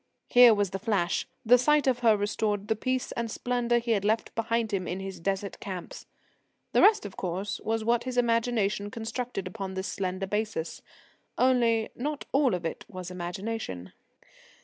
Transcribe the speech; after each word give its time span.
Here 0.29 0.55
was 0.55 0.71
the 0.71 0.79
flash. 0.79 1.27
The 1.45 1.59
sight 1.59 1.85
of 1.85 1.99
her 1.99 2.17
restored 2.17 2.69
the 2.69 2.75
peace 2.75 3.11
and 3.11 3.29
splendour 3.29 3.77
he 3.77 3.91
had 3.91 4.03
left 4.03 4.33
behind 4.33 4.73
him 4.73 4.87
in 4.87 4.99
his 4.99 5.19
Desert 5.19 5.59
camps. 5.59 6.07
The 6.71 6.81
rest, 6.81 7.05
of 7.05 7.17
course, 7.17 7.59
was 7.59 7.83
what 7.83 8.05
his 8.05 8.17
imagination 8.17 8.89
constructed 8.89 9.45
upon 9.45 9.75
this 9.75 9.85
slender 9.87 10.25
basis. 10.25 10.81
Only, 11.37 11.89
not 11.95 12.25
all 12.31 12.55
of 12.55 12.65
it 12.65 12.83
was 12.87 13.11
imagination. 13.11 13.93